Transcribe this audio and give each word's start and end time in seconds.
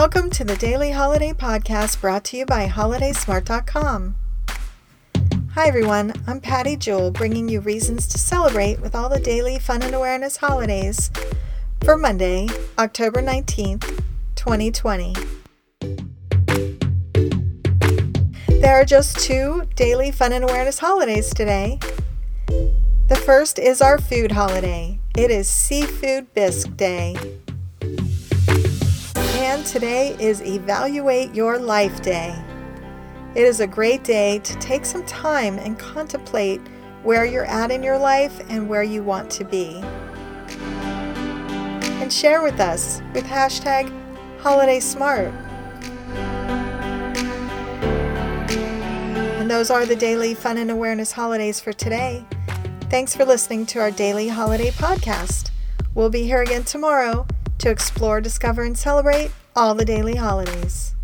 Welcome 0.00 0.30
to 0.30 0.44
the 0.44 0.56
Daily 0.56 0.92
Holiday 0.92 1.34
Podcast 1.34 2.00
brought 2.00 2.24
to 2.24 2.38
you 2.38 2.46
by 2.46 2.66
HolidaySmart.com. 2.68 4.14
Hi 5.52 5.68
everyone, 5.68 6.14
I'm 6.26 6.40
Patty 6.40 6.76
Jewell 6.76 7.10
bringing 7.10 7.50
you 7.50 7.60
reasons 7.60 8.08
to 8.08 8.16
celebrate 8.16 8.80
with 8.80 8.94
all 8.94 9.10
the 9.10 9.20
daily 9.20 9.58
fun 9.58 9.82
and 9.82 9.94
awareness 9.94 10.38
holidays 10.38 11.10
for 11.84 11.98
Monday, 11.98 12.48
October 12.78 13.20
19th, 13.20 14.02
2020. 14.36 15.14
There 18.48 18.80
are 18.80 18.86
just 18.86 19.18
two 19.18 19.64
daily 19.76 20.10
fun 20.12 20.32
and 20.32 20.44
awareness 20.44 20.78
holidays 20.78 21.28
today. 21.34 21.78
The 22.46 23.22
first 23.26 23.58
is 23.58 23.82
our 23.82 23.98
food 23.98 24.32
holiday. 24.32 24.98
It 25.14 25.30
is 25.30 25.46
Seafood 25.46 26.32
Bisque 26.32 26.74
Day. 26.74 27.16
And 29.50 29.66
today 29.66 30.14
is 30.20 30.40
Evaluate 30.42 31.34
Your 31.34 31.58
Life 31.58 32.02
Day. 32.02 32.40
It 33.34 33.42
is 33.42 33.58
a 33.58 33.66
great 33.66 34.04
day 34.04 34.38
to 34.38 34.54
take 34.60 34.84
some 34.84 35.04
time 35.06 35.58
and 35.58 35.76
contemplate 35.76 36.60
where 37.02 37.24
you're 37.24 37.46
at 37.46 37.72
in 37.72 37.82
your 37.82 37.98
life 37.98 38.40
and 38.48 38.68
where 38.68 38.84
you 38.84 39.02
want 39.02 39.28
to 39.32 39.44
be. 39.44 39.78
And 41.98 42.12
share 42.12 42.42
with 42.42 42.60
us 42.60 43.02
with 43.12 43.24
hashtag 43.24 43.90
HolidaySmart. 44.38 45.32
And 49.40 49.50
those 49.50 49.68
are 49.68 49.84
the 49.84 49.96
daily 49.96 50.34
fun 50.34 50.58
and 50.58 50.70
awareness 50.70 51.10
holidays 51.10 51.58
for 51.58 51.72
today. 51.72 52.24
Thanks 52.82 53.16
for 53.16 53.24
listening 53.24 53.66
to 53.66 53.80
our 53.80 53.90
daily 53.90 54.28
holiday 54.28 54.70
podcast. 54.70 55.50
We'll 55.96 56.08
be 56.08 56.22
here 56.22 56.40
again 56.40 56.62
tomorrow 56.62 57.26
to 57.60 57.70
explore, 57.70 58.20
discover, 58.20 58.62
and 58.62 58.76
celebrate 58.76 59.30
all 59.54 59.74
the 59.74 59.84
daily 59.84 60.16
holidays. 60.16 60.94